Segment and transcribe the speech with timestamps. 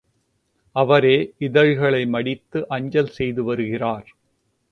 [0.75, 1.17] அவரே
[1.37, 4.07] இதழ்களை மடித்து அஞ்சல் செய்து வருகிறார்.